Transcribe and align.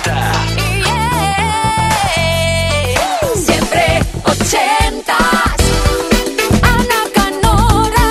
80. 0.00 0.32
Siempre 3.34 4.00
80. 4.24 5.16
Ana 6.62 7.00
Canora. 7.14 8.08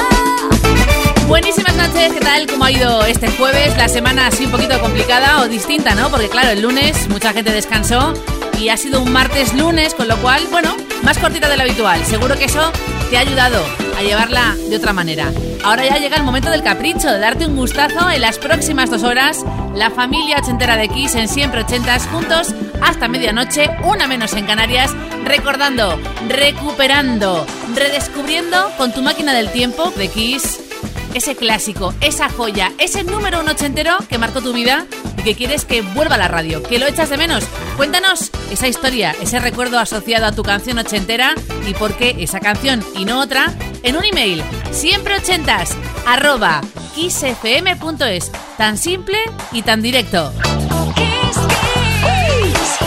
Buenísimas 1.28 1.76
noches, 1.76 2.14
¿qué 2.14 2.20
tal? 2.20 2.48
¿Cómo 2.48 2.66
ha 2.66 2.72
ido 2.72 3.04
este 3.06 3.30
jueves? 3.32 3.76
La 3.78 3.88
semana 3.88 4.28
así 4.28 4.46
un 4.46 4.52
poquito 4.52 4.80
complicada 4.80 5.42
o 5.42 5.48
distinta, 5.48 5.96
¿no? 5.96 6.10
Porque 6.10 6.30
claro, 6.30 6.50
el 6.50 6.62
lunes 6.62 7.08
mucha 7.10 7.34
gente 7.34 7.52
descansó 7.52 8.14
y 8.60 8.70
ha 8.70 8.78
sido 8.78 9.02
un 9.02 9.12
martes 9.12 9.54
lunes, 9.54 9.96
con 9.96 10.08
lo 10.08 10.18
cual, 10.18 10.46
bueno, 10.52 10.76
más 11.04 11.18
cortita 11.18 11.50
de 11.50 11.58
lo 11.58 11.64
habitual. 11.64 12.06
Seguro 12.06 12.38
que 12.38 12.46
eso 12.46 12.72
te 13.10 13.18
ha 13.18 13.22
ayudado 13.22 13.89
a 14.00 14.02
llevarla 14.02 14.56
de 14.70 14.78
otra 14.78 14.94
manera. 14.94 15.30
Ahora 15.64 15.86
ya 15.86 15.98
llega 15.98 16.16
el 16.16 16.24
momento 16.24 16.50
del 16.50 16.64
capricho, 16.64 17.12
de 17.12 17.20
darte 17.20 17.46
un 17.46 17.58
gustazo 17.58 18.10
en 18.10 18.22
las 18.22 18.40
próximas 18.40 18.90
dos 18.90 19.04
horas. 19.04 19.46
La 19.76 19.92
familia 19.92 20.38
ochentera 20.38 20.78
de 20.78 20.88
Kiss 20.88 21.16
en 21.16 21.28
siempre 21.28 21.62
ochentas 21.62 22.08
juntos 22.08 22.56
hasta 22.82 23.10
medianoche, 23.10 23.70
una 23.84 24.08
menos 24.08 24.34
en 24.34 24.46
Canarias, 24.46 24.92
recordando, 25.26 26.00
recuperando, 26.30 27.46
redescubriendo 27.76 28.72
con 28.78 28.94
tu 28.94 29.02
máquina 29.02 29.34
del 29.34 29.52
tiempo 29.52 29.92
de 29.92 30.08
Kiss 30.08 30.62
ese 31.14 31.36
clásico, 31.36 31.94
esa 32.02 32.30
joya, 32.30 32.72
ese 32.78 33.04
número 33.04 33.42
uno 33.42 33.52
ochentero 33.52 33.98
que 34.08 34.18
marcó 34.18 34.42
tu 34.42 34.54
vida 34.54 34.86
y 35.20 35.24
que 35.24 35.36
quieres 35.36 35.66
que 35.66 35.82
vuelva 35.82 36.16
a 36.16 36.18
la 36.18 36.28
radio, 36.28 36.64
que 36.64 36.80
lo 36.80 36.88
echas 36.88 37.10
de 37.10 37.18
menos. 37.18 37.44
Cuéntanos 37.78 38.32
esa 38.52 38.68
historia, 38.68 39.16
ese 39.22 39.40
recuerdo 39.40 39.80
asociado 39.80 40.26
a 40.26 40.32
tu 40.32 40.44
canción 40.44 40.78
ochentera 40.78 41.36
y 41.68 41.74
por 41.74 41.96
qué 41.96 42.16
esa 42.20 42.40
canción 42.40 42.84
y 42.96 43.06
no 43.06 43.20
otra 43.20 43.54
en 43.84 43.98
un 43.98 44.06
email, 44.06 44.44
siempre 44.72 45.16
ochentas, 45.16 45.76
arroba 46.06 46.62
kissfm.es. 46.96 48.32
Tan 48.58 48.78
simple 48.78 49.18
y 49.52 49.62
tan 49.62 49.82
directo. 49.82 50.34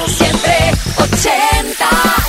Siempre 0.07 0.73
80. 0.99 2.22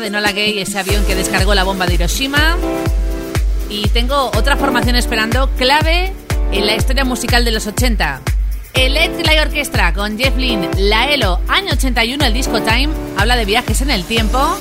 De 0.00 0.10
Nola 0.10 0.32
Gay, 0.32 0.58
ese 0.58 0.78
avión 0.78 1.04
que 1.06 1.14
descargó 1.14 1.54
la 1.54 1.64
bomba 1.64 1.86
de 1.86 1.94
Hiroshima. 1.94 2.56
Y 3.70 3.88
tengo 3.88 4.26
otra 4.36 4.56
formación 4.56 4.94
esperando, 4.94 5.50
clave 5.56 6.12
en 6.52 6.66
la 6.66 6.76
historia 6.76 7.04
musical 7.04 7.44
de 7.44 7.50
los 7.50 7.66
80. 7.66 8.20
Electric 8.74 9.26
Light 9.26 9.40
Orchestra 9.40 9.94
con 9.94 10.18
Jeff 10.18 10.36
Lynne, 10.36 10.68
La 10.76 11.08
Elo, 11.10 11.40
año 11.48 11.72
81, 11.72 12.24
el 12.24 12.34
disco 12.34 12.60
Time, 12.60 12.90
habla 13.16 13.36
de 13.36 13.46
viajes 13.46 13.80
en 13.80 13.90
el 13.90 14.04
tiempo. 14.04 14.58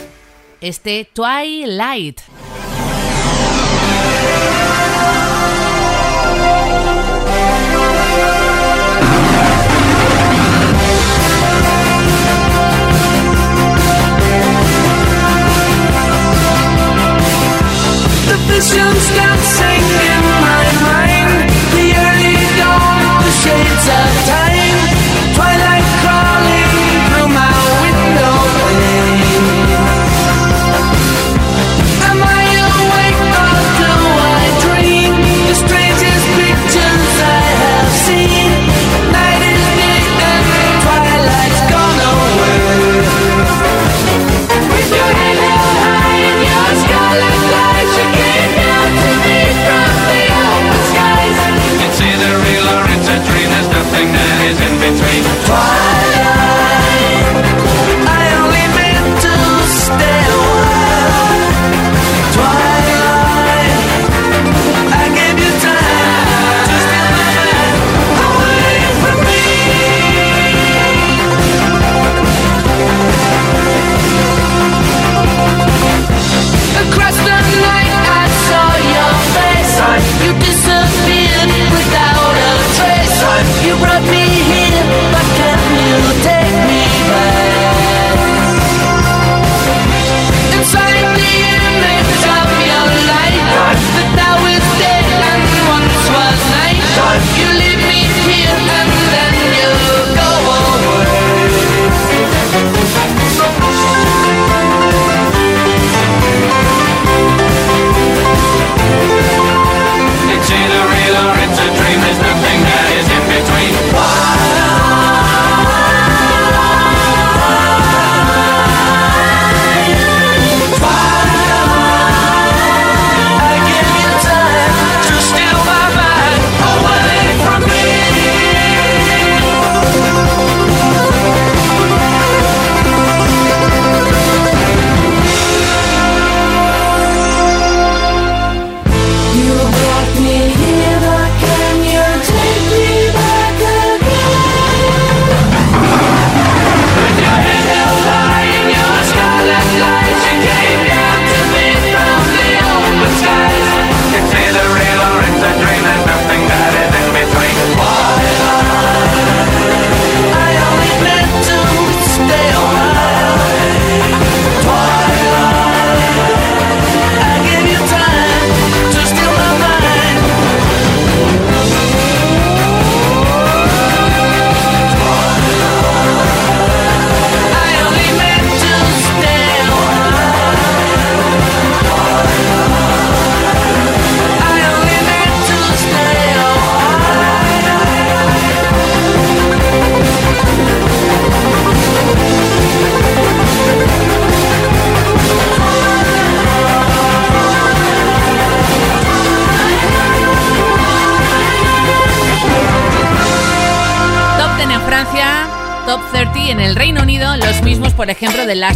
Este 0.61 1.09
Twilight. 1.11 2.21
This 18.47 18.75
young 18.75 18.95
scout 18.95 19.39
singing 19.39 19.81
in 19.81 20.23
my 20.39 20.81
mind. 20.81 21.14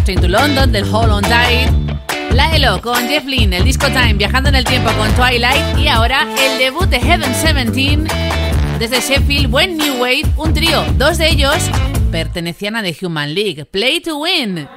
Last 0.00 0.04
Train 0.04 0.20
to 0.20 0.28
London, 0.28 0.72
del 0.72 0.84
Hall 0.84 1.10
on 1.10 1.22
Tide. 1.22 1.70
La 2.32 2.54
Elo 2.54 2.80
con 2.80 3.08
Jeff 3.08 3.24
Lynne, 3.24 3.56
el 3.56 3.64
Disco 3.64 3.86
Time 3.88 4.14
viajando 4.14 4.48
en 4.48 4.54
el 4.54 4.64
tiempo 4.64 4.90
con 4.92 5.10
Twilight 5.14 5.78
y 5.78 5.88
ahora 5.88 6.26
el 6.38 6.58
debut 6.58 6.88
de 6.88 7.00
Heaven 7.00 7.72
17 7.72 8.04
desde 8.78 9.00
Sheffield, 9.00 9.48
Buen 9.50 9.76
New 9.76 10.00
Wave, 10.00 10.24
un 10.36 10.54
trío, 10.54 10.84
dos 10.96 11.18
de 11.18 11.28
ellos 11.28 11.56
pertenecían 12.12 12.76
a 12.76 12.82
The 12.82 12.96
Human 13.02 13.34
League. 13.34 13.64
Play 13.66 14.00
to 14.00 14.16
win. 14.16 14.68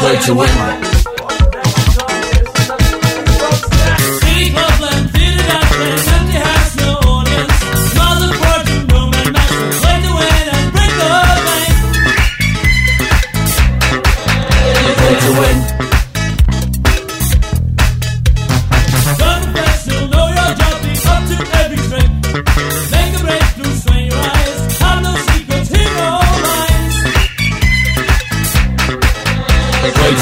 Play 0.00 0.18
to 0.26 0.34
win. 0.34 0.50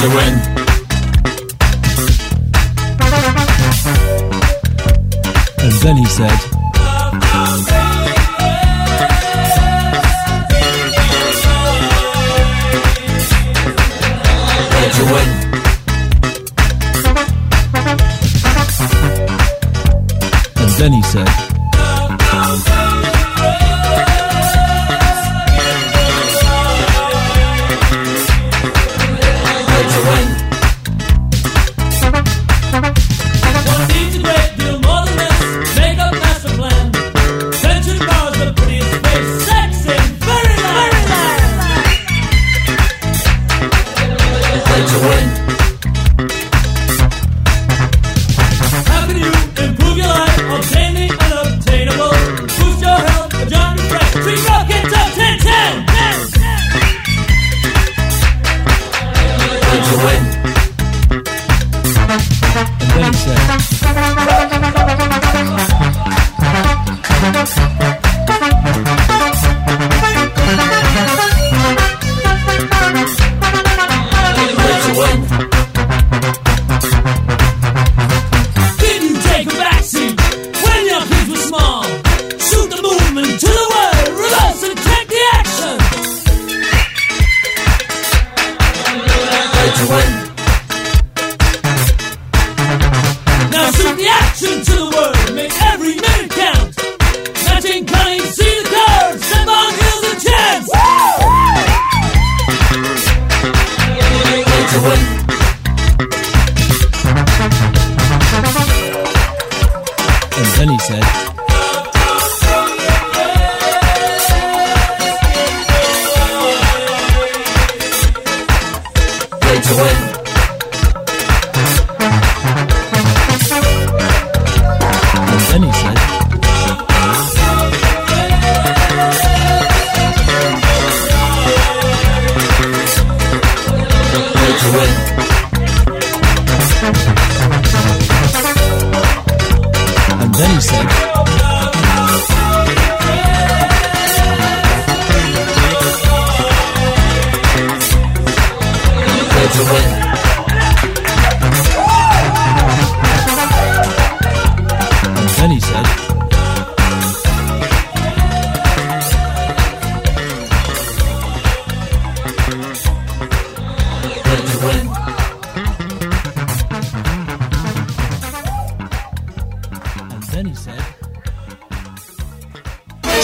To. 0.00 0.08
And 5.60 5.72
then 5.82 5.96
he 5.96 6.04
said, 6.06 6.57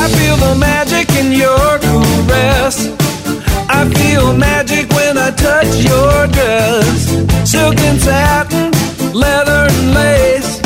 I 0.00 0.08
feel 0.16 0.36
the 0.36 0.54
magic 0.58 1.10
in 1.16 1.32
your 1.32 1.78
caress. 1.78 2.88
I 3.68 3.88
feel 3.94 4.34
magic 4.34 4.88
when 4.90 5.18
I 5.18 5.30
touch 5.30 5.76
your 5.84 6.26
dress. 6.28 7.50
Silk 7.50 7.78
and 7.80 8.00
satin, 8.00 8.70
leather 9.12 9.68
and 9.68 9.94
lace. 9.94 10.60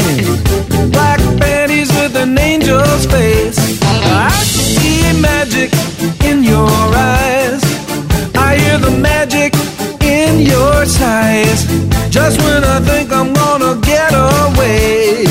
Black 0.93 1.19
panties 1.41 1.91
with 1.91 2.15
an 2.17 2.39
angel's 2.39 3.07
face. 3.07 3.59
I 3.83 4.31
see 4.31 5.21
magic 5.21 5.73
in 6.25 6.45
your 6.45 6.71
eyes. 6.95 7.63
I 8.37 8.57
hear 8.59 8.79
the 8.79 8.93
magic 8.93 9.55
in 10.03 10.41
your 10.41 10.87
sighs. 10.87 11.67
Just 12.11 12.41
when 12.43 12.63
I 12.63 12.81
think 12.81 13.13
I'm 13.13 13.33
gonna 13.33 13.75
get 13.81 14.13
away. 14.15 15.27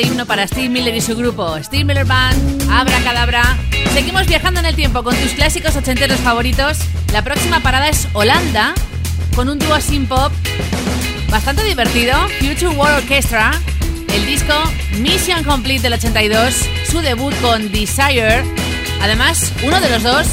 este 0.00 0.12
himno 0.12 0.24
para 0.24 0.46
Steve 0.46 0.70
Miller 0.70 0.94
y 0.94 1.00
su 1.02 1.14
grupo, 1.14 1.58
Steve 1.62 1.84
Miller 1.84 2.06
Band, 2.06 2.70
Abra 2.70 2.98
Cadabra. 3.04 3.58
Seguimos 3.92 4.26
viajando 4.26 4.60
en 4.60 4.66
el 4.66 4.74
tiempo 4.74 5.02
con 5.02 5.14
tus 5.14 5.32
clásicos 5.32 5.76
ochenteros 5.76 6.18
favoritos. 6.20 6.78
La 7.12 7.22
próxima 7.22 7.60
parada 7.60 7.88
es 7.88 8.08
Holanda, 8.14 8.72
con 9.36 9.50
un 9.50 9.58
dúo 9.58 9.78
sin 9.80 10.06
pop 10.06 10.32
bastante 11.28 11.64
divertido, 11.64 12.14
Future 12.38 12.68
World 12.68 13.02
Orchestra, 13.02 13.50
el 14.14 14.24
disco 14.24 14.54
Mission 15.00 15.44
Complete 15.44 15.82
del 15.82 15.92
82, 15.94 16.54
su 16.90 17.00
debut 17.00 17.34
con 17.42 17.70
Desire. 17.70 18.42
Además, 19.02 19.52
uno 19.64 19.80
de 19.82 19.90
los 19.90 20.02
dos 20.02 20.26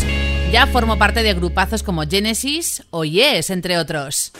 ya 0.50 0.68
formó 0.68 0.98
parte 0.98 1.24
de 1.24 1.34
grupazos 1.34 1.84
como 1.84 2.04
Genesis 2.08 2.84
o 2.90 3.04
Yes, 3.04 3.50
entre 3.50 3.78
otros. 3.78 4.32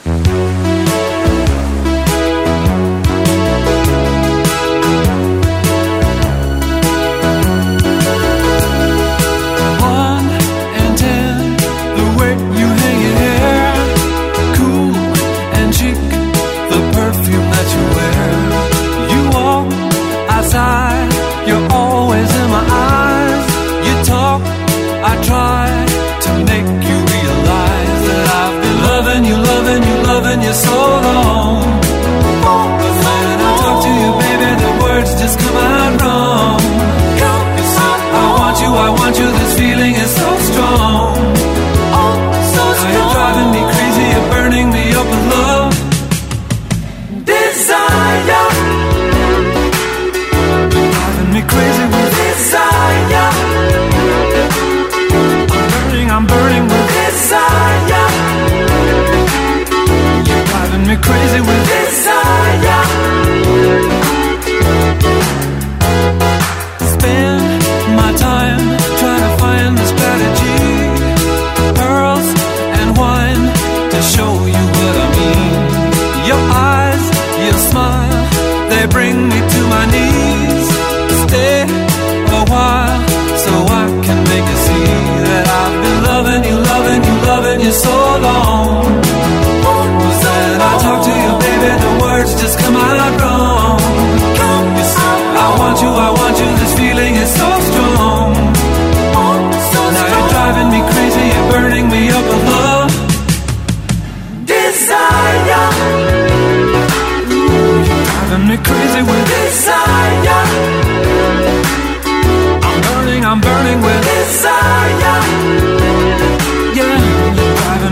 crazy 61.02 61.42
with 61.42 61.64
desire. 61.68 62.88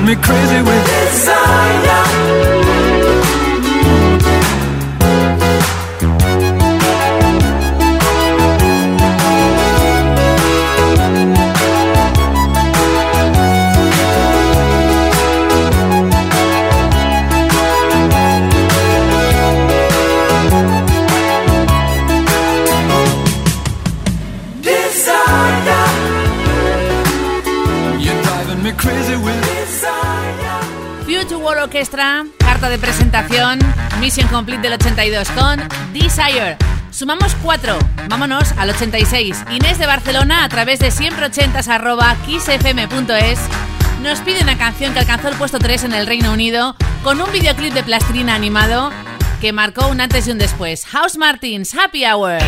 me 0.06 0.16
crazy 0.18 0.62
with 0.62 0.86
desire. 0.86 2.85
Orchestra, 31.86 32.26
carta 32.40 32.68
de 32.68 32.80
presentación, 32.80 33.60
Mission 34.00 34.28
Complete 34.30 34.64
del 34.64 34.74
82 34.74 35.30
con 35.30 35.62
Desire. 35.94 36.58
Sumamos 36.90 37.36
4, 37.44 37.78
vámonos 38.10 38.54
al 38.54 38.72
86. 38.72 39.44
Inés 39.52 39.78
de 39.78 39.86
Barcelona 39.86 40.44
a 40.44 40.50
través 40.50 40.80
de 40.80 40.88
siempre80s 40.88 41.68
arroba 41.68 42.16
kissfm.es 42.26 43.40
nos 44.02 44.20
pide 44.22 44.42
una 44.42 44.58
canción 44.58 44.94
que 44.94 45.00
alcanzó 45.02 45.28
el 45.28 45.36
puesto 45.36 45.60
3 45.60 45.84
en 45.84 45.94
el 45.94 46.08
Reino 46.08 46.34
Unido 46.34 46.76
con 47.04 47.22
un 47.22 47.32
videoclip 47.32 47.76
de 47.76 47.84
plastilina 47.84 48.34
animado 48.34 48.92
que 49.40 49.54
marcó 49.54 49.86
un 49.86 50.02
antes 50.02 50.28
y 50.28 50.32
un 50.32 50.40
después. 50.40 50.86
House 50.88 51.20
Martins, 51.20 51.76
Happy 51.76 52.04
Hour. 52.04 52.40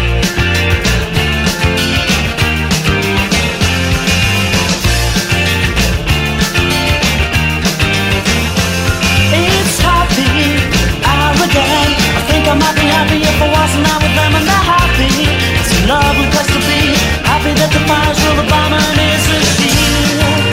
Again. 11.48 11.90
I 12.20 12.22
think 12.28 12.44
I 12.48 12.56
might 12.56 12.76
be 12.76 12.88
happy 12.92 13.20
if 13.24 13.38
I 13.40 13.48
wasn't 13.48 13.88
out 13.88 14.02
with 14.04 14.16
them 14.16 14.32
and 14.36 14.46
they're 14.48 14.68
happy. 14.68 15.12
It's 15.60 15.72
a 15.72 15.82
lovely 15.88 16.28
place 16.34 16.52
to 16.52 16.62
be. 16.68 16.82
Happy 17.24 17.54
that 17.56 17.72
the 17.72 17.82
fire's 17.88 18.20
real, 18.24 18.36
the 18.36 18.48
bomber 18.52 18.82
is 18.82 19.24
a 19.32 19.40
shield. 19.56 20.44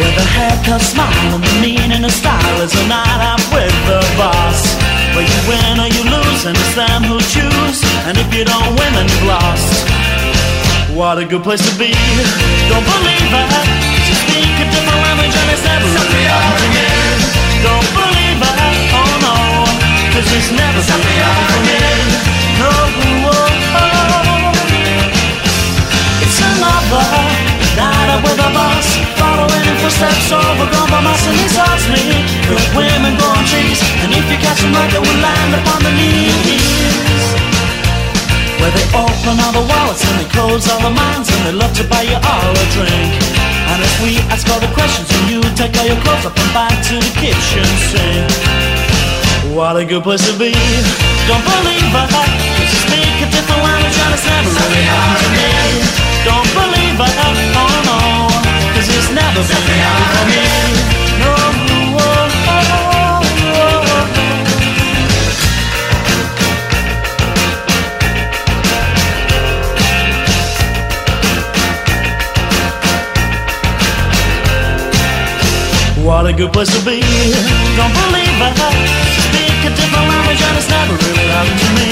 With 0.00 0.16
a 0.24 0.26
haircut, 0.36 0.82
smile, 0.82 1.36
and 1.36 1.44
the 1.44 1.56
meaning 1.64 2.02
of 2.04 2.12
style 2.12 2.58
is 2.60 2.74
a 2.76 2.84
night 2.88 3.20
out 3.22 3.44
with 3.54 3.76
the 3.88 4.00
boss. 4.20 4.76
Where 5.16 5.24
you 5.24 5.40
win 5.48 5.80
or 5.80 5.88
you 5.88 6.04
lose, 6.08 6.42
and 6.48 6.56
it's 6.56 6.74
them 6.74 7.04
who 7.04 7.20
choose. 7.32 7.80
And 8.08 8.16
if 8.16 8.28
you 8.34 8.44
don't 8.44 8.72
win, 8.76 8.90
then 8.96 9.08
you've 9.08 9.28
lost. 9.28 9.88
What 10.92 11.16
a 11.16 11.24
good 11.24 11.42
place 11.42 11.64
to 11.64 11.72
be. 11.78 11.92
Don't 12.68 12.84
believe 12.84 13.32
it. 13.32 13.48
you 14.08 14.16
speak 14.24 14.54
a 14.60 14.66
different 14.68 15.00
language 15.00 15.32
and 15.32 15.48
it's 15.54 15.64
me. 15.64 16.24
Don't 17.64 17.88
believe. 17.96 18.21
Cause 20.12 20.28
it's 20.28 20.52
never 20.52 20.76
to 20.76 20.96
me. 21.08 21.16
No. 22.60 22.68
oh. 23.32 24.52
It's 26.20 26.36
another 26.36 27.08
night 27.80 28.08
out 28.12 28.20
with 28.20 28.36
a 28.36 28.50
boss. 28.52 28.88
Following 29.16 29.64
in 29.64 29.76
footsteps 29.80 30.28
overgrown 30.28 30.92
by 30.92 31.00
moss 31.00 31.24
and 31.24 31.32
he 31.32 31.48
exhausts 31.48 31.88
me. 31.88 32.28
Good 32.44 32.60
women 32.76 33.16
growing 33.16 33.48
trees. 33.48 33.80
And 34.04 34.12
if 34.12 34.28
you 34.28 34.36
catch 34.36 34.60
them 34.60 34.76
right, 34.76 34.92
they 34.92 35.00
will 35.00 35.20
land 35.24 35.56
upon 35.56 35.80
the 35.80 35.92
knees. 35.96 37.24
Where 38.60 38.68
they 38.68 38.84
open 38.92 39.40
all 39.40 39.54
the 39.56 39.64
wallets 39.64 40.04
and 40.04 40.20
they 40.20 40.28
close 40.28 40.68
all 40.68 40.84
the 40.84 40.92
minds 40.92 41.32
and 41.32 41.40
they 41.48 41.56
love 41.56 41.72
to 41.80 41.88
buy 41.88 42.04
you 42.04 42.20
all 42.20 42.52
a 42.52 42.66
drink. 42.76 43.16
And 43.72 43.80
if 43.80 43.94
we 44.04 44.20
ask 44.28 44.44
all 44.52 44.60
the 44.60 44.68
questions 44.76 45.08
and 45.08 45.24
you 45.32 45.40
take 45.56 45.72
all 45.80 45.88
your 45.88 45.96
clothes 46.04 46.28
up 46.28 46.36
and 46.36 46.52
back 46.52 46.76
to 46.92 47.00
the 47.00 47.12
kitchen 47.16 47.64
sink. 47.88 48.81
What 49.52 49.76
a 49.76 49.84
good 49.84 50.02
place 50.02 50.24
to 50.32 50.38
be. 50.38 50.50
Don't 51.28 51.44
believe. 51.44 51.84
Cause 51.92 52.72
you 52.72 52.80
speak 52.88 53.04
a 53.20 53.28
different 53.28 53.60
language 53.60 53.92
and 54.00 54.14
it's 54.16 54.24
never 54.24 54.48
really 54.48 54.80
happened 54.80 55.20
to 55.20 55.28
me. 55.36 55.44
Don't 56.24 56.48
believe 56.56 56.96
it. 56.96 57.12
Oh 57.52 57.84
no. 57.84 58.32
Cause 58.72 58.88
it's 58.88 59.12
never 59.12 59.44
been 59.44 59.76
happened 59.76 60.08
for 60.16 60.24
me. 60.32 60.40
No. 61.20 61.36
oh, 62.00 62.32
oh, 62.48 62.64
oh. 76.00 76.06
What 76.06 76.24
a 76.26 76.32
good 76.32 76.52
place 76.54 76.72
to 76.72 76.80
be. 76.86 77.04
Don't 77.76 77.92
believe 77.92 78.40
it. 78.40 79.11
Different 79.74 80.08
language 80.08 80.42
and 80.42 80.56
it's 80.58 80.68
never 80.68 80.94
really 80.94 81.28
happened 81.28 81.60
to 81.60 81.68
me. 81.80 81.91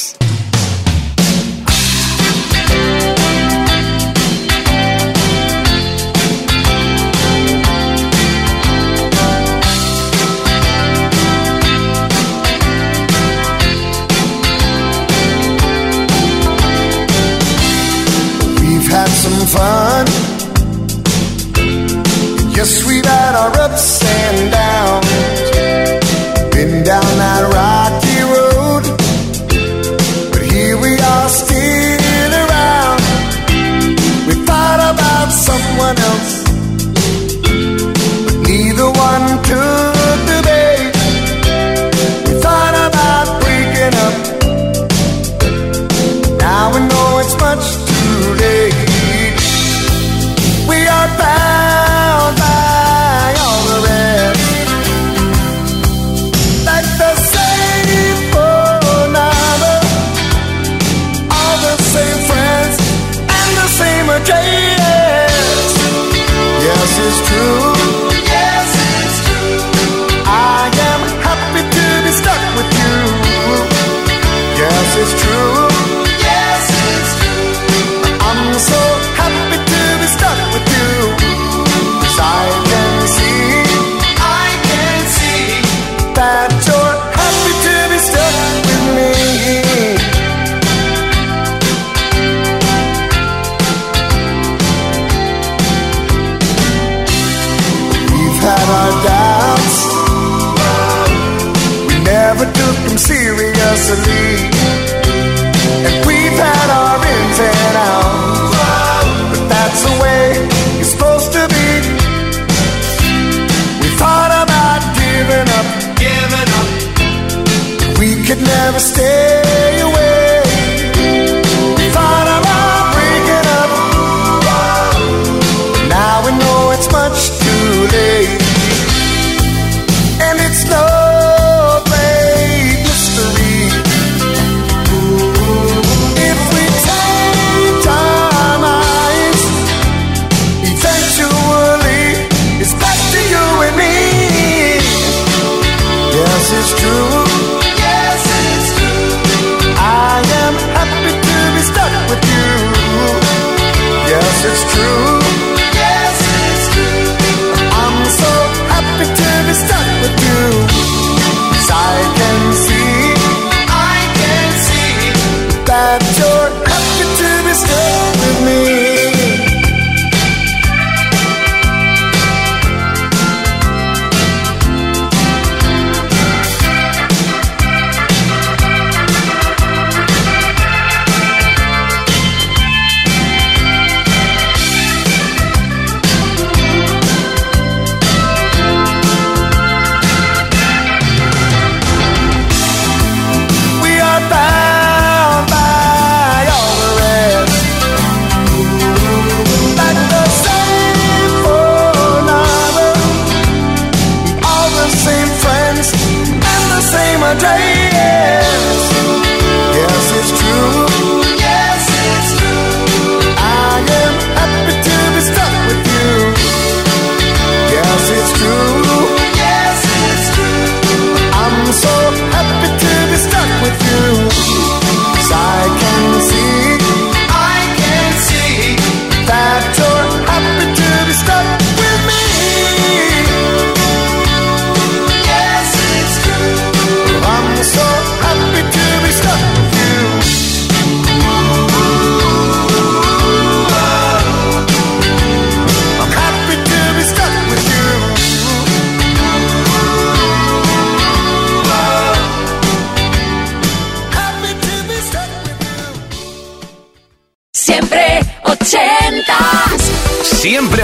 yes 154.07 154.45
it's 154.45 154.73
true. 154.73 155.00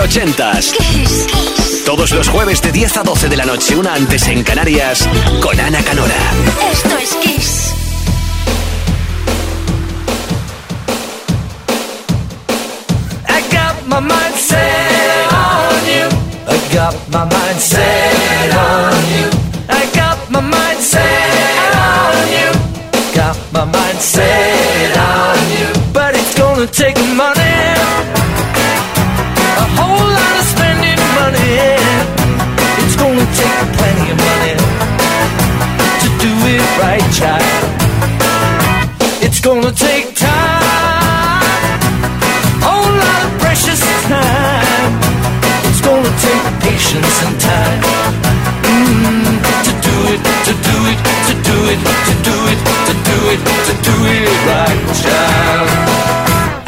ochentas. 0.08 0.74
Todos 1.86 2.12
los 2.12 2.30
jueves 2.30 2.62
de 2.62 2.72
10 2.72 2.98
a 2.98 3.04
12 3.04 3.28
de 3.28 3.36
la 3.38 3.46
noche, 3.46 3.76
una 3.76 3.93
antes 3.93 4.26
en 4.28 4.41
Canarias, 4.41 5.08
con 5.41 5.60
Ana 5.60 5.84
Canora. 5.84 6.15
Esto 6.72 6.98
es 6.98 7.13
Kiss. 7.15 7.74
I 13.28 13.41
got 13.52 13.86
my 13.86 14.00
mind 14.00 14.36
set 14.36 15.34
on 15.34 15.86
you. 15.86 16.08
I 16.48 16.58
got 16.74 16.96
my 17.10 17.26
mind 17.26 17.60
set 17.60 18.54
on 18.54 18.93
you. 19.12 19.30
I 19.67 19.86
got 19.93 20.30
my 20.30 20.39
on 20.39 22.28
you. 22.32 22.52
Got 23.13 23.38
my 23.52 23.65
mind 23.65 24.00
set 24.00 24.47
it, 53.30 53.40
to 53.68 53.74
do 53.84 53.96
it 54.16 54.30
right, 54.48 54.82
child. 55.02 55.70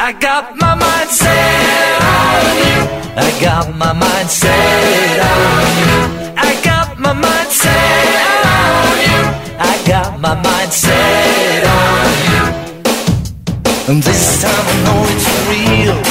I 0.00 0.12
got 0.12 0.56
my 0.56 0.74
mind 0.74 1.10
set 1.10 2.02
on 2.02 2.56
you. 2.66 2.78
I 3.16 3.30
got 3.40 3.76
my 3.76 3.92
mind 3.92 4.28
set 4.28 5.18
on 5.32 5.66
you. 5.80 5.96
I 6.36 6.52
got 6.64 6.98
my 6.98 7.12
mind 7.12 7.50
set 7.50 8.44
on 8.56 8.96
you. 9.06 9.20
I 9.58 9.74
got 9.86 10.20
my 10.20 10.34
mind 10.34 10.72
set 10.72 11.64
on 11.78 12.10
you. 12.28 12.44
And 13.90 14.02
this 14.02 14.42
time 14.42 14.66
I 14.72 14.76
know 14.84 15.00
it's 15.14 15.28
real. 15.48 16.09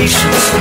patience. 0.00 0.59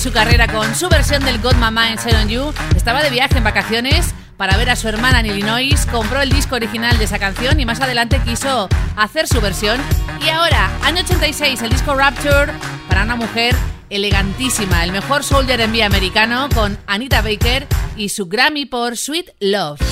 su 0.00 0.12
carrera 0.12 0.46
con 0.46 0.74
su 0.74 0.88
versión 0.88 1.22
del 1.26 1.40
God 1.42 1.56
Mama 1.56 1.90
en 1.92 1.98
Seven 1.98 2.26
You. 2.26 2.54
Estaba 2.74 3.02
de 3.02 3.10
viaje 3.10 3.36
en 3.36 3.44
vacaciones 3.44 4.14
para 4.38 4.56
ver 4.56 4.70
a 4.70 4.76
su 4.76 4.88
hermana 4.88 5.20
en 5.20 5.26
Illinois, 5.26 5.84
compró 5.92 6.22
el 6.22 6.30
disco 6.30 6.54
original 6.54 6.96
de 6.96 7.04
esa 7.04 7.18
canción 7.18 7.60
y 7.60 7.66
más 7.66 7.82
adelante 7.82 8.18
quiso 8.24 8.70
hacer 8.96 9.28
su 9.28 9.42
versión. 9.42 9.78
Y 10.24 10.30
ahora, 10.30 10.70
año 10.84 11.02
86, 11.02 11.60
el 11.60 11.70
disco 11.70 11.94
Rapture 11.94 12.50
para 12.88 13.04
una 13.04 13.16
mujer 13.16 13.54
elegantísima, 13.90 14.84
el 14.84 14.92
mejor 14.92 15.22
soldier 15.22 15.60
en 15.60 15.72
vía 15.72 15.84
americano 15.84 16.48
con 16.54 16.78
Anita 16.86 17.20
Baker 17.20 17.66
y 17.94 18.08
su 18.08 18.26
Grammy 18.26 18.64
por 18.64 18.96
Sweet 18.96 19.32
Love. 19.40 19.89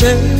despedir. 0.00 0.37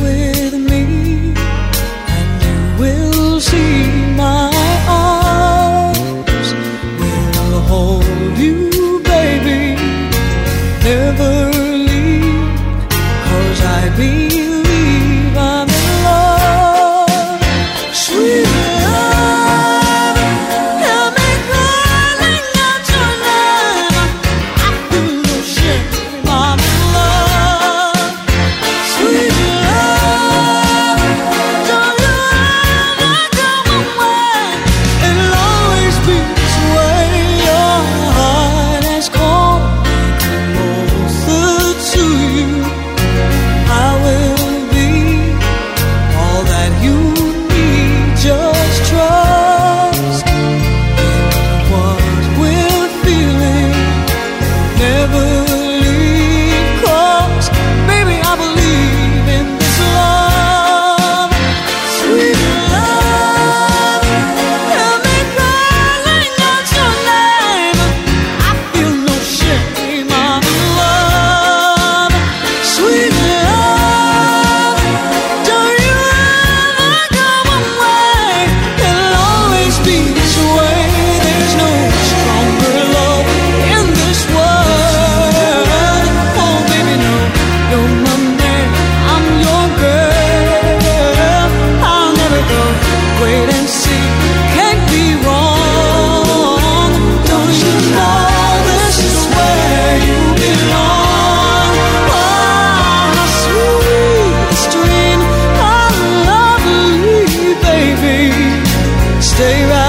say 109.49 109.65
right 109.65 109.88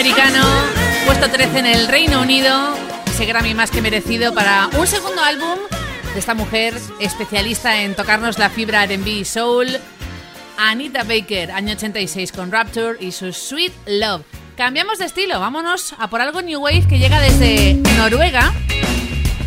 americano, 0.00 0.42
puesto 1.04 1.28
13 1.28 1.58
en 1.58 1.66
el 1.66 1.86
Reino 1.86 2.22
Unido, 2.22 2.74
ese 3.06 3.26
Grammy 3.26 3.52
más 3.52 3.70
que 3.70 3.82
merecido 3.82 4.32
para 4.32 4.70
un 4.78 4.86
segundo 4.86 5.22
álbum 5.22 5.58
de 6.14 6.18
esta 6.18 6.32
mujer 6.32 6.74
especialista 7.00 7.82
en 7.82 7.94
tocarnos 7.94 8.38
la 8.38 8.48
fibra 8.48 8.82
R&B 8.84 9.10
y 9.10 9.24
soul, 9.26 9.68
Anita 10.56 11.04
Baker, 11.04 11.50
año 11.50 11.74
86 11.74 12.32
con 12.32 12.50
Rapture 12.50 12.96
y 12.98 13.12
su 13.12 13.30
Sweet 13.30 13.74
Love. 13.88 14.22
Cambiamos 14.56 14.98
de 14.98 15.04
estilo, 15.04 15.38
vámonos 15.38 15.94
a 15.98 16.08
por 16.08 16.22
algo 16.22 16.40
New 16.40 16.62
Wave 16.62 16.86
que 16.88 16.98
llega 16.98 17.20
desde 17.20 17.74
Noruega. 17.98 18.54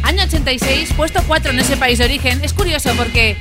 Año 0.03 0.23
86, 0.23 0.93
puesto 0.95 1.19
4 1.25 1.51
en 1.51 1.61
ese 1.61 1.77
país 1.77 1.97
de 1.97 2.05
origen. 2.05 2.43
Es 2.43 2.53
curioso 2.53 2.91
porque 2.95 3.37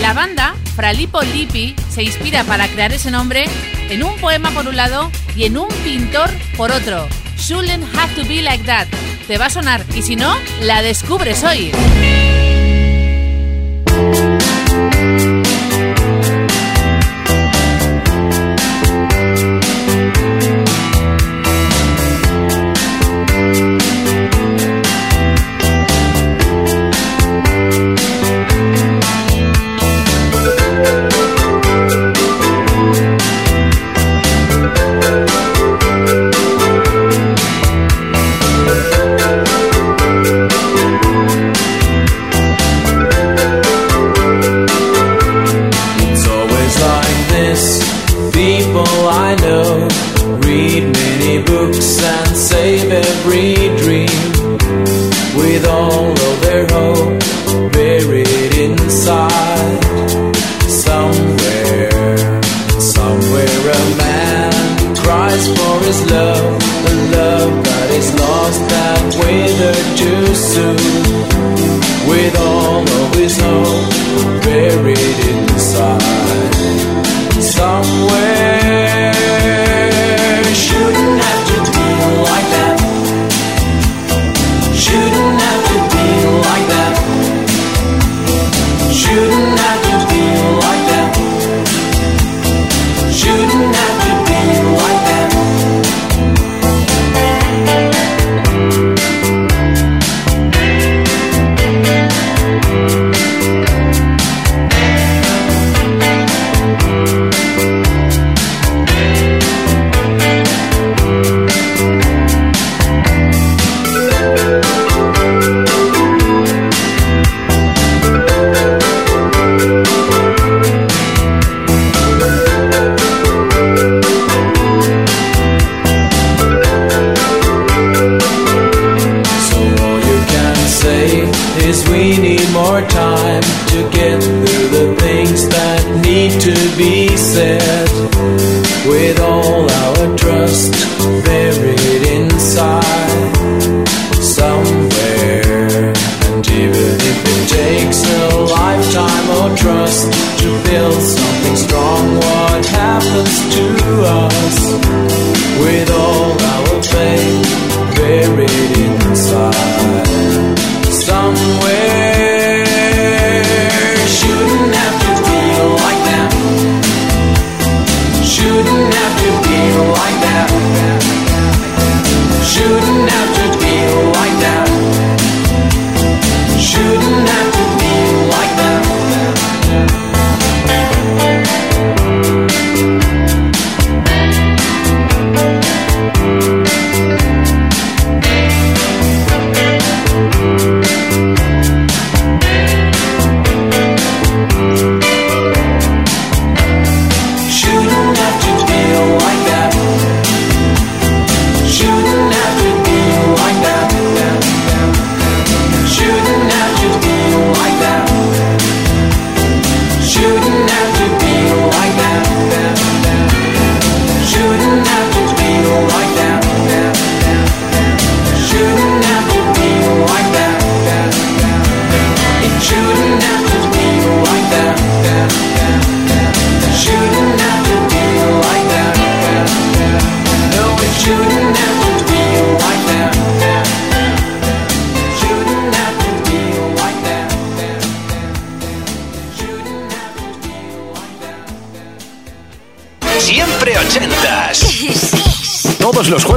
la 0.00 0.12
banda, 0.12 0.54
Fralipo 0.74 1.22
Lippi, 1.22 1.74
se 1.88 2.02
inspira 2.02 2.44
para 2.44 2.68
crear 2.68 2.92
ese 2.92 3.10
nombre 3.10 3.46
en 3.90 4.02
un 4.02 4.16
poema 4.18 4.50
por 4.50 4.66
un 4.66 4.76
lado 4.76 5.10
y 5.36 5.44
en 5.44 5.56
un 5.56 5.68
pintor 5.84 6.30
por 6.56 6.72
otro. 6.72 7.06
Shouldn't 7.36 7.84
have 7.96 8.14
to 8.14 8.26
be 8.26 8.42
like 8.42 8.64
that. 8.64 8.86
Te 9.26 9.38
va 9.38 9.46
a 9.46 9.50
sonar 9.50 9.84
y 9.94 10.02
si 10.02 10.16
no, 10.16 10.34
la 10.60 10.82
descubres 10.82 11.44
hoy. 11.44 11.72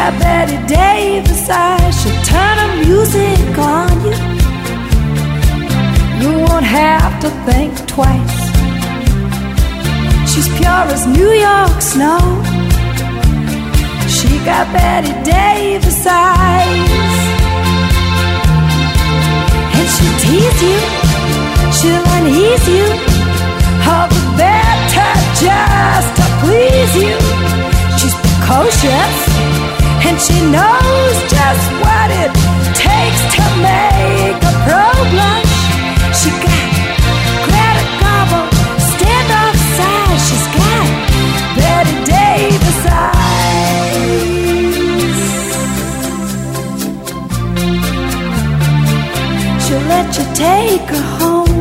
Got 0.00 0.18
Betty 0.18 0.58
Davis 0.66 1.48
eyes. 1.50 1.94
She'll 2.00 2.22
turn 2.24 2.56
her 2.62 2.72
music 2.84 3.58
on 3.58 3.92
you. 4.06 4.16
You 6.22 6.32
won't 6.44 6.64
have 6.64 7.12
to 7.24 7.28
think 7.46 7.72
twice. 7.86 8.40
She's 10.30 10.48
pure 10.58 10.84
as 10.94 11.04
New 11.06 11.32
York 11.48 11.78
snow. 11.92 12.22
She 14.16 14.30
got 14.48 14.64
Betty 14.72 15.12
Davis 15.22 16.06
eyes. 16.06 17.16
And 19.76 19.86
she'll 19.94 20.18
tease 20.24 20.60
you, 20.68 20.80
she'll 21.76 22.06
unease 22.16 22.66
you. 22.76 22.86
All 23.90 24.08
the 24.16 24.22
better 24.40 25.12
just 25.44 26.10
to 26.18 26.24
please 26.40 26.92
you. 27.04 27.16
She's 27.98 28.16
precocious, 28.22 29.29
and 30.06 30.16
she 30.20 30.38
knows 30.56 31.16
just 31.28 31.66
what 31.82 32.08
it 32.22 32.32
takes 32.74 33.22
to 33.36 33.44
make 33.68 34.36
a 34.50 34.52
pro 34.64 34.86
blush. 35.12 35.54
She 36.18 36.30
got 36.44 36.68
Greta 37.46 37.84
Garbo, 38.00 38.40
stand 38.92 39.28
off 39.40 39.56
side. 39.76 40.18
She's 40.26 40.46
got 40.56 40.86
Betty 41.56 41.96
Davis 42.10 42.82
eyes. 42.86 44.30
She'll 49.64 49.86
let 49.94 50.08
you 50.18 50.26
take 50.34 50.88
her 50.94 51.06
home. 51.18 51.58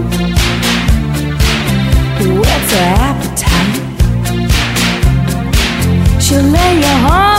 What's 2.40 2.72
her 2.74 2.88
appetite? 3.10 3.78
She'll 6.22 6.44
lay 6.44 6.74
you 6.76 6.82
the 6.82 7.39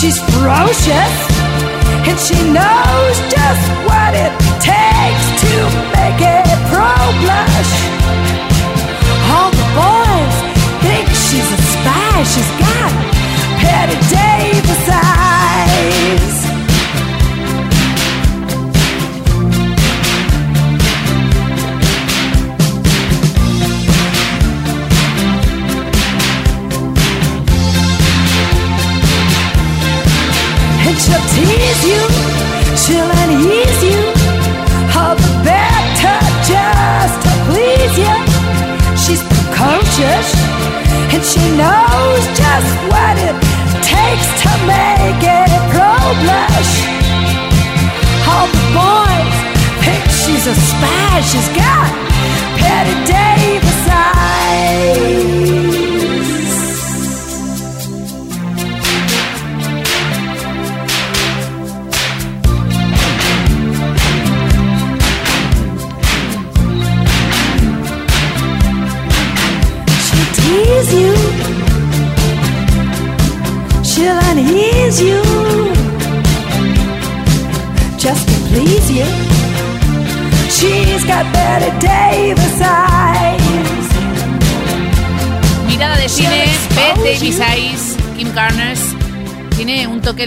She's 0.00 0.18
ferocious 0.18 1.14
and 2.08 2.18
she 2.18 2.34
knows 2.50 3.16
just 3.28 3.68
what 3.84 4.14
it 4.14 4.32
takes 4.58 5.26
to 5.42 5.52
make 5.92 6.20
a 6.22 6.40
pro 6.72 6.96
blush. 7.20 8.29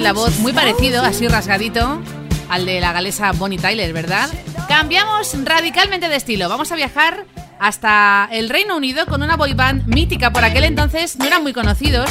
La 0.03 0.11
voz 0.11 0.37
muy 0.39 0.51
parecido, 0.51 1.01
así 1.01 1.29
rasgadito, 1.29 2.01
al 2.49 2.65
de 2.65 2.81
la 2.81 2.91
galesa 2.91 3.31
Bonnie 3.31 3.57
Tyler, 3.57 3.93
¿verdad? 3.93 4.29
Cambiamos 4.67 5.33
radicalmente 5.45 6.09
de 6.09 6.17
estilo. 6.17 6.49
Vamos 6.49 6.73
a 6.73 6.75
viajar 6.75 7.25
hasta 7.57 8.27
el 8.29 8.49
Reino 8.49 8.75
Unido 8.75 9.05
con 9.05 9.23
una 9.23 9.37
boy 9.37 9.53
band 9.53 9.87
mítica. 9.87 10.33
Por 10.33 10.43
aquel 10.43 10.65
entonces 10.65 11.17
no 11.17 11.25
eran 11.25 11.41
muy 11.41 11.53
conocidos. 11.53 12.09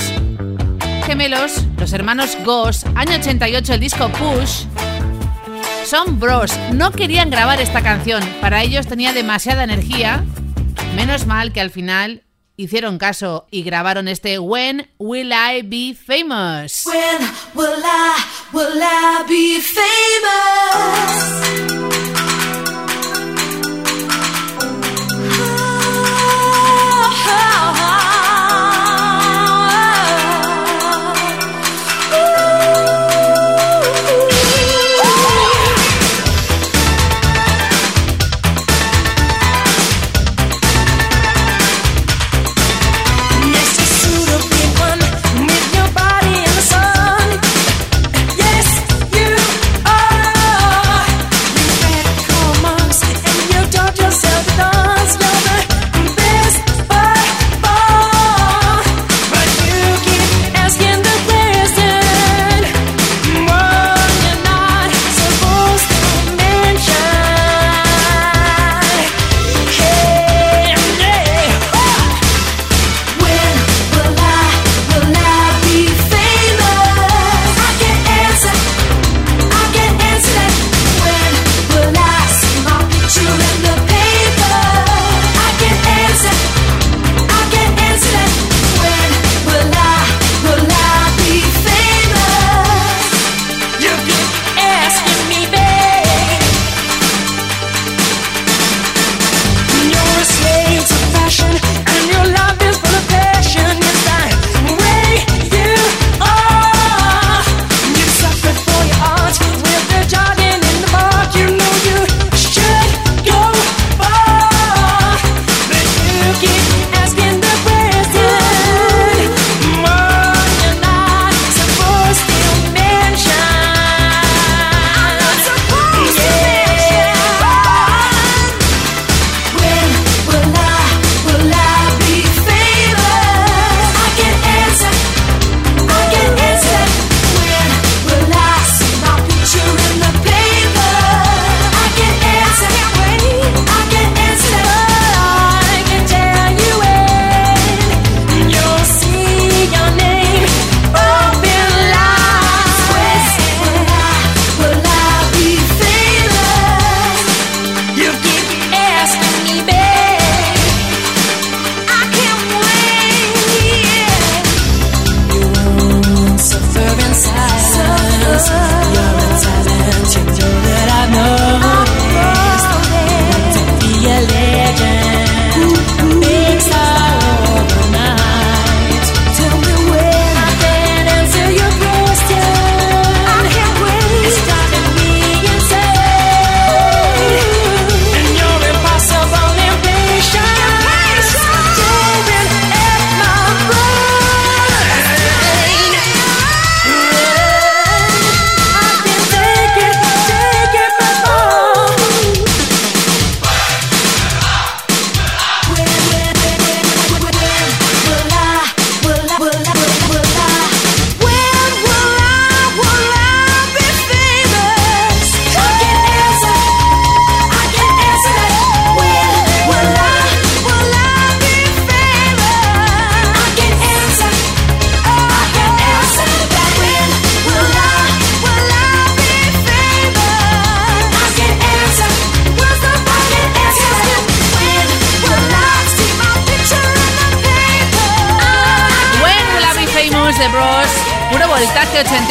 Gemelos, 1.05 1.67
los 1.77 1.93
hermanos 1.93 2.39
Goss, 2.47 2.87
año 2.95 3.17
88, 3.17 3.75
el 3.75 3.81
disco 3.81 4.09
Push. 4.09 4.65
Son 5.85 6.19
bros, 6.19 6.59
no 6.73 6.93
querían 6.93 7.29
grabar 7.29 7.61
esta 7.61 7.83
canción. 7.83 8.25
Para 8.41 8.63
ellos 8.63 8.87
tenía 8.87 9.13
demasiada 9.13 9.65
energía. 9.65 10.25
Menos 10.97 11.27
mal 11.27 11.53
que 11.53 11.61
al 11.61 11.69
final 11.69 12.23
hicieron 12.57 12.99
caso 12.99 13.47
y 13.51 13.63
grabaron 13.63 14.09
este 14.09 14.39
When 14.39 14.89
Will 14.99 15.33
I 15.33 15.63
Be 15.63 15.95
Famous. 15.95 16.87
When 16.87 17.19
will 17.55 17.83
I, 17.85 18.25
will 18.53 18.83
I 18.83 19.25
be 19.29 19.61
famous? 19.61 21.62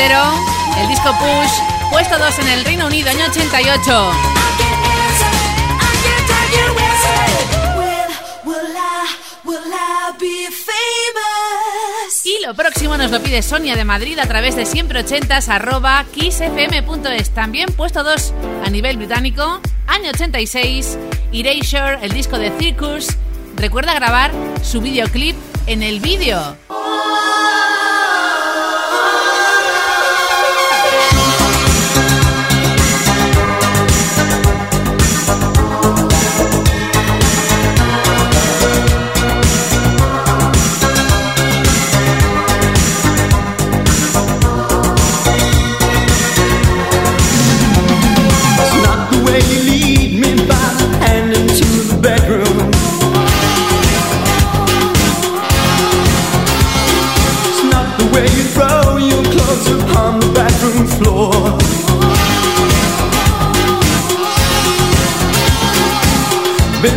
el 0.01 0.87
disco 0.87 1.11
Push, 1.19 1.91
puesto 1.91 2.17
2 2.17 2.39
en 2.39 2.47
el 2.47 2.65
Reino 2.65 2.87
Unido, 2.87 3.11
año 3.11 3.25
88. 3.29 4.11
Y 12.25 12.45
lo 12.45 12.55
próximo 12.55 12.97
nos 12.97 13.11
lo 13.11 13.21
pide 13.21 13.43
Sonia 13.43 13.75
de 13.75 13.85
Madrid 13.85 14.17
a 14.17 14.25
través 14.25 14.55
de 14.55 14.63
siempre80s 14.63 15.49
arroba 15.49 16.03
kissfm.es. 16.11 17.29
También 17.29 17.71
puesto 17.71 18.03
2 18.03 18.33
a 18.65 18.69
nivel 18.71 18.97
británico, 18.97 19.61
año 19.85 20.09
86, 20.09 20.97
Erasure, 21.31 21.99
el 22.01 22.11
disco 22.11 22.39
de 22.39 22.51
Circus. 22.57 23.17
Recuerda 23.55 23.93
grabar 23.93 24.31
su 24.63 24.81
videoclip 24.81 25.35
en 25.67 25.83
el 25.83 25.99
vídeo. 25.99 26.57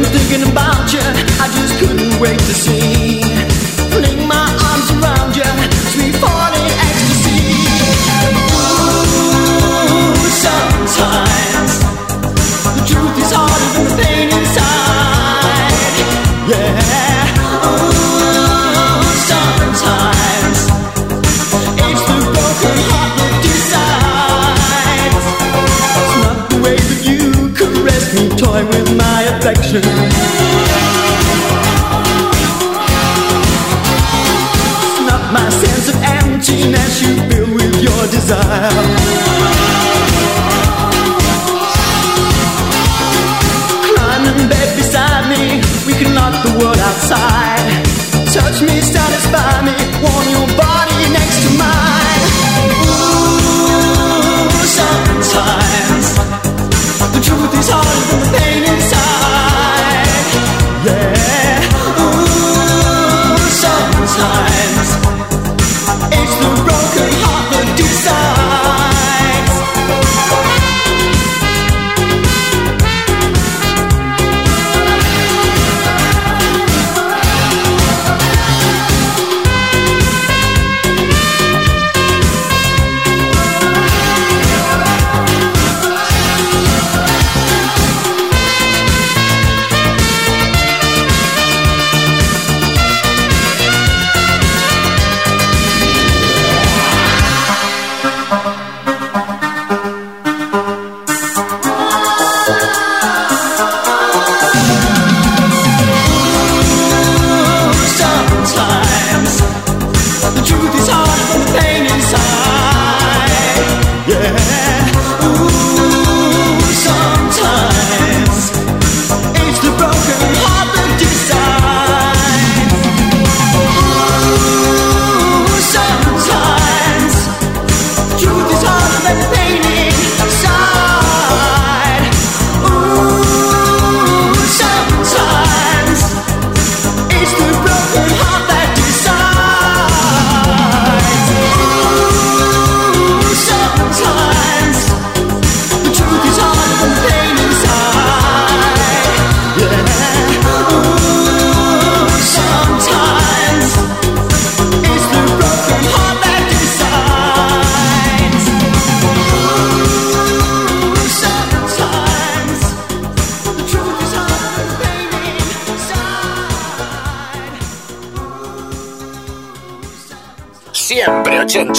been 0.03 0.11
thinking 0.11 0.51
about 0.51 0.93
you. 0.93 1.01
I 1.41 1.47
just 1.55 1.79
couldn't 1.79 2.21
wait 2.21 2.39
to 2.39 2.55
see. 2.55 3.34